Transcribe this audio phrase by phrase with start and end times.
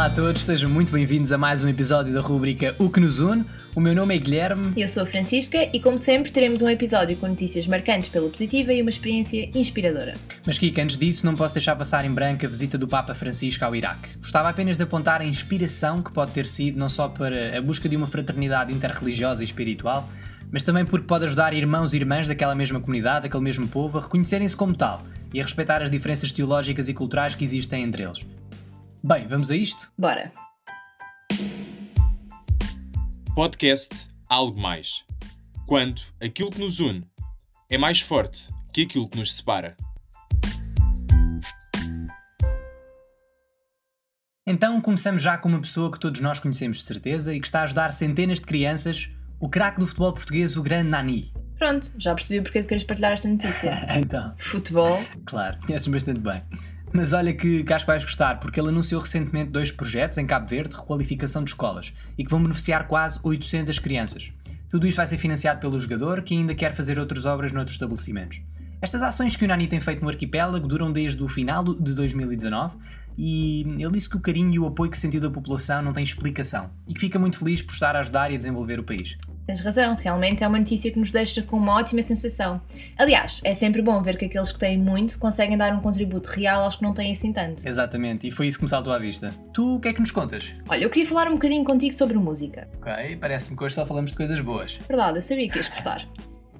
[0.00, 3.20] Olá a todos, sejam muito bem-vindos a mais um episódio da rubrica O que nos
[3.20, 3.44] une.
[3.76, 4.72] O meu nome é Guilherme.
[4.74, 8.72] Eu sou a Francisca e, como sempre, teremos um episódio com notícias marcantes pela positiva
[8.72, 10.14] e uma experiência inspiradora.
[10.46, 13.62] Mas, Kika, antes disso, não posso deixar passar em branco a visita do Papa Francisco
[13.62, 14.16] ao Iraque.
[14.16, 17.86] Gostava apenas de apontar a inspiração que pode ter sido não só para a busca
[17.86, 20.08] de uma fraternidade interreligiosa e espiritual,
[20.50, 24.00] mas também porque pode ajudar irmãos e irmãs daquela mesma comunidade, daquele mesmo povo, a
[24.00, 28.24] reconhecerem-se como tal e a respeitar as diferenças teológicas e culturais que existem entre eles.
[29.02, 29.90] Bem, vamos a isto?
[29.96, 30.30] Bora!
[33.34, 35.04] Podcast Algo Mais.
[35.66, 37.08] Quando aquilo que nos une
[37.70, 39.74] é mais forte que aquilo que nos separa.
[44.46, 47.60] Então começamos já com uma pessoa que todos nós conhecemos de certeza e que está
[47.60, 49.08] a ajudar centenas de crianças,
[49.38, 51.32] o craque do futebol português, o grande Nani.
[51.58, 53.86] Pronto, já percebi porque queres partilhar esta notícia.
[53.98, 55.02] então, Futebol.
[55.24, 56.42] claro, conheces bastante bem.
[56.92, 60.26] Mas olha que, que acho que vais gostar, porque ele anunciou recentemente dois projetos em
[60.26, 64.32] Cabo Verde de requalificação de escolas e que vão beneficiar quase 800 crianças.
[64.68, 68.42] Tudo isto vai ser financiado pelo jogador, que ainda quer fazer outras obras noutros estabelecimentos.
[68.82, 72.78] Estas ações que o Nani tem feito no arquipélago duram desde o final de 2019
[73.18, 76.02] e ele disse que o carinho e o apoio que sentiu da população não tem
[76.02, 79.18] explicação e que fica muito feliz por estar a ajudar e a desenvolver o país.
[79.50, 82.60] Tens razão, realmente é uma notícia que nos deixa com uma ótima sensação.
[82.96, 86.62] Aliás, é sempre bom ver que aqueles que têm muito conseguem dar um contributo real
[86.62, 87.66] aos que não têm assim tanto.
[87.66, 89.34] Exatamente, e foi isso que me saltou à vista.
[89.52, 90.54] Tu, o que é que nos contas?
[90.68, 92.68] Olha, eu queria falar um bocadinho contigo sobre música.
[92.80, 94.78] Ok, parece-me que hoje só falamos de coisas boas.
[94.86, 96.06] Verdade, eu sabia que ias gostar.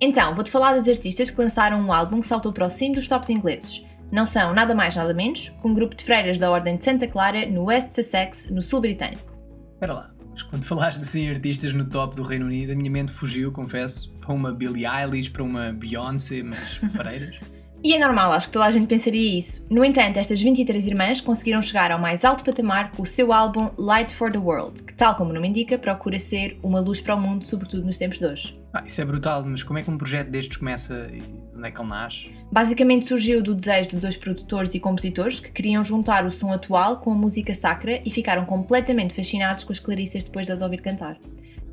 [0.00, 3.06] Então, vou-te falar das artistas que lançaram um álbum que saltou para o cimo dos
[3.06, 3.84] tops ingleses.
[4.10, 7.06] Não são nada mais nada menos que um grupo de freiras da Ordem de Santa
[7.06, 9.32] Clara no West Sussex, no sul britânico.
[9.74, 12.90] Espera lá, mas quando falaste de sim artistas no top do Reino Unido, a minha
[12.90, 17.36] mente fugiu, confesso, para uma Billie Eilish, para uma Beyoncé, mas freiras.
[17.84, 19.66] E é normal, acho que toda a gente pensaria isso.
[19.68, 23.70] No entanto, estas 23 irmãs conseguiram chegar ao mais alto patamar com o seu álbum
[23.76, 27.16] Light for the World, que, tal como o nome indica, procura ser uma luz para
[27.16, 28.60] o mundo, sobretudo nos tempos de hoje.
[28.72, 31.10] Ah, isso é brutal, mas como é que um projeto destes começa
[31.54, 32.30] onde é que ele nasce?
[32.50, 36.98] Basicamente surgiu do desejo de dois produtores e compositores que queriam juntar o som atual
[36.98, 40.80] com a música sacra e ficaram completamente fascinados com as Clarissas depois de as ouvir
[40.80, 41.18] cantar.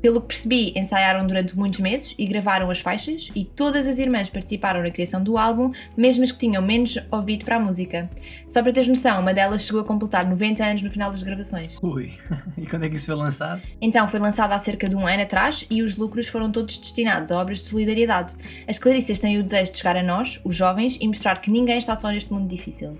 [0.00, 4.28] Pelo que percebi, ensaiaram durante muitos meses e gravaram as faixas, e todas as irmãs
[4.28, 8.10] participaram na criação do álbum, mesmo as que tinham menos ouvido para a música.
[8.48, 11.78] Só para teres noção, uma delas chegou a completar 90 anos no final das gravações.
[11.82, 12.12] Ui,
[12.56, 13.62] e quando é que isso foi lançado?
[13.80, 17.30] Então foi lançada há cerca de um ano atrás e os lucros foram todos destinados
[17.30, 18.34] a obras de solidariedade.
[18.66, 21.78] As Clarissas têm o desejo de chegar a nós, os jovens, e mostrar que ninguém
[21.78, 22.96] está só neste mundo difícil.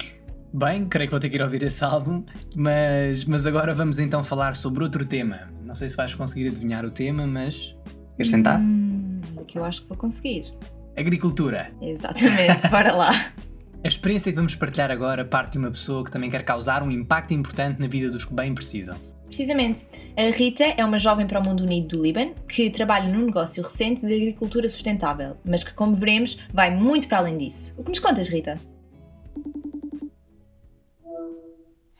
[0.53, 2.25] Bem, creio que vou ter que ir ouvir esse álbum,
[2.57, 5.49] mas, mas agora vamos então falar sobre outro tema.
[5.71, 7.77] Não sei se vais conseguir adivinhar o tema, mas.
[8.17, 8.59] Queres tentar?
[8.59, 10.53] Hum, que eu acho que vou conseguir.
[10.97, 11.71] Agricultura.
[11.81, 13.13] Exatamente, bora lá.
[13.13, 16.91] A experiência que vamos partilhar agora parte de uma pessoa que também quer causar um
[16.91, 18.97] impacto importante na vida dos que bem precisam.
[19.27, 19.87] Precisamente.
[20.17, 23.63] A Rita é uma jovem para o mundo unido do Líbano que trabalha num negócio
[23.63, 27.73] recente de agricultura sustentável, mas que, como veremos, vai muito para além disso.
[27.79, 28.59] O que nos contas, Rita?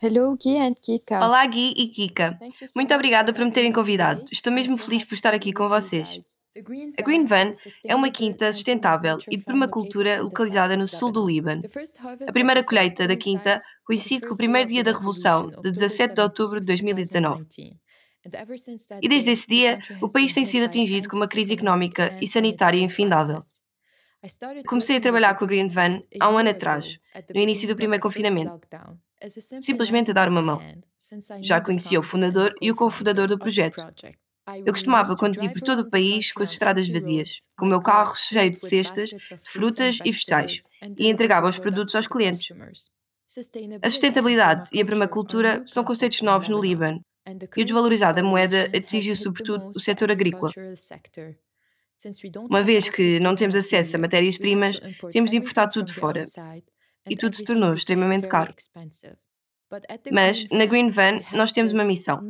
[0.03, 1.23] Hello, Gui and Kika.
[1.23, 2.35] Olá, Gui e Kika.
[2.75, 4.25] Muito obrigada por me terem convidado.
[4.31, 6.19] Estou mesmo feliz por estar aqui com vocês.
[6.97, 7.53] A Green Van
[7.85, 11.61] é uma quinta sustentável e de permacultura localizada no sul do Líbano.
[12.27, 16.21] A primeira colheita da quinta coincide com o primeiro dia da Revolução, de 17 de
[16.21, 17.45] outubro de 2019.
[19.03, 22.81] E desde esse dia, o país tem sido atingido com uma crise económica e sanitária
[22.81, 23.37] infindável.
[24.67, 26.97] Comecei a trabalhar com a Green Van há um ano atrás,
[27.35, 28.59] no início do primeiro confinamento.
[29.61, 30.61] Simplesmente a dar uma mão.
[31.41, 33.81] Já conhecia o fundador e o cofundador do projeto.
[34.65, 38.15] Eu costumava conduzir por todo o país com as estradas vazias, com o meu carro
[38.15, 40.67] cheio de cestas, de frutas e vegetais,
[40.97, 42.49] e entregava os produtos aos clientes.
[43.81, 46.99] A sustentabilidade e a permacultura são conceitos novos no Líbano,
[47.55, 50.51] e o desvalorizar da moeda atingiu sobretudo o setor agrícola.
[52.49, 54.79] Uma vez que não temos acesso a matérias-primas,
[55.11, 56.23] temos de importar tudo de fora,
[57.09, 58.53] e tudo se tornou extremamente caro.
[60.11, 62.21] Mas, na Green Van, nós temos uma missão: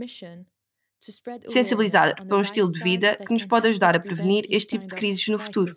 [1.48, 4.96] sensibilizar para um estilo de vida que nos pode ajudar a prevenir este tipo de
[4.96, 5.72] crises no futuro.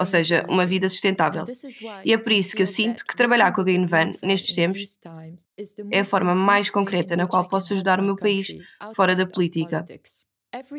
[0.00, 1.44] Ou seja, uma vida sustentável.
[2.04, 4.98] E é por isso que eu sinto que trabalhar com a Green Van nestes tempos
[5.90, 8.48] é a forma mais concreta na qual posso ajudar o meu país
[8.94, 9.84] fora da política.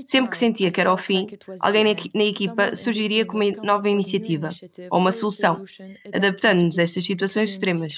[0.06, 1.28] Sempre que sentia que era o fim,
[1.62, 1.84] alguém
[2.14, 4.50] na equipa surgiria com uma nova iniciativa
[4.90, 5.64] ou uma solução,
[6.14, 7.94] adaptando-nos a estas situações extremas.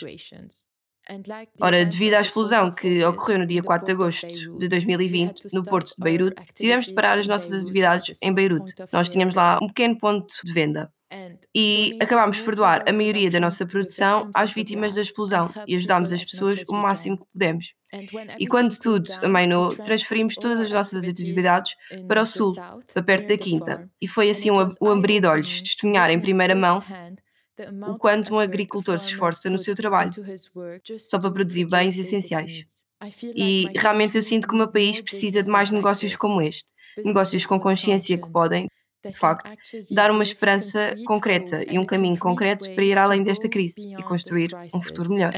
[1.61, 4.27] Ora, devido à explosão que ocorreu no dia 4 de agosto
[4.59, 8.73] de 2020 no porto de Beirute, tivemos de parar as nossas atividades em Beirute.
[8.93, 10.91] Nós tínhamos lá um pequeno ponto de venda.
[11.55, 16.11] E acabámos por doar a maioria da nossa produção às vítimas da explosão e ajudámos
[16.11, 17.73] as pessoas o máximo que pudemos.
[18.37, 21.73] E quando tudo amainou, transferimos todas as nossas atividades
[22.07, 22.53] para o sul,
[22.93, 23.89] para perto da quinta.
[23.99, 26.83] E foi assim um abrir de olhos, testemunhar em primeira mão
[27.87, 30.11] o quanto um agricultor se esforça no seu trabalho,
[30.97, 32.63] só para produzir bens essenciais.
[33.23, 36.71] E realmente eu sinto que o meu país precisa de mais negócios como este,
[37.03, 38.69] negócios com consciência que podem,
[39.03, 39.49] de facto,
[39.91, 44.53] dar uma esperança concreta e um caminho concreto para ir além desta crise e construir
[44.73, 45.33] um futuro melhor.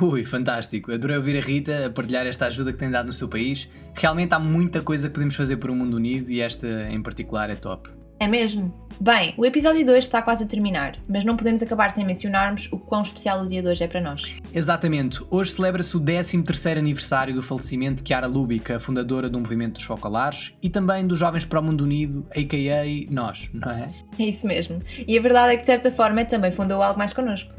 [0.00, 0.90] Ui, fantástico.
[0.90, 3.68] Adorei ouvir a Rita a partilhar esta ajuda que tem dado no seu país.
[3.94, 7.50] Realmente há muita coisa que podemos fazer por um mundo unido e esta em particular
[7.50, 8.01] é top.
[8.22, 8.72] É mesmo?
[9.00, 12.78] Bem, o episódio 2 está quase a terminar, mas não podemos acabar sem mencionarmos o
[12.78, 14.36] quão especial o dia de hoje é para nós.
[14.54, 15.20] Exatamente.
[15.28, 20.54] Hoje celebra-se o 13º aniversário do falecimento de Chiara Lubica, fundadora do Movimento dos Focolares,
[20.62, 23.12] e também dos Jovens para o Mundo Unido, a.k.a.
[23.12, 23.88] nós, não é?
[24.16, 24.80] É isso mesmo.
[25.04, 27.50] E a verdade é que, de certa forma, também fundou algo mais connosco.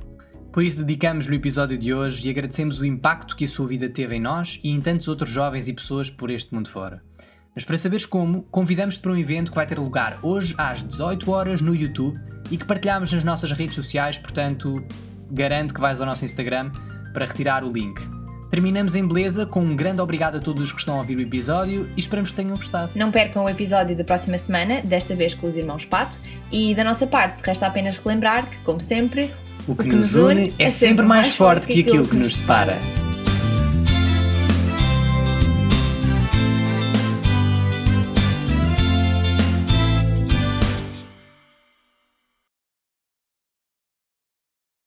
[0.50, 3.90] Por isso dedicamos-lhe o episódio de hoje e agradecemos o impacto que a sua vida
[3.90, 7.04] teve em nós e em tantos outros jovens e pessoas por este mundo fora.
[7.56, 11.30] Mas para saberes como, convidamos-te para um evento que vai ter lugar hoje às 18
[11.30, 12.20] horas no YouTube
[12.50, 14.84] e que partilhamos nas nossas redes sociais, portanto,
[15.32, 16.72] garanto que vais ao nosso Instagram
[17.14, 18.02] para retirar o link.
[18.50, 21.22] Terminamos em beleza com um grande obrigado a todos os que estão a ouvir o
[21.22, 22.92] episódio e esperamos que tenham gostado.
[22.96, 26.20] Não percam o episódio da próxima semana, desta vez com os irmãos Pato,
[26.52, 29.34] e da nossa parte resta apenas relembrar que, como sempre,
[29.68, 32.78] o que, o que nos une é sempre mais forte que aquilo que nos separa.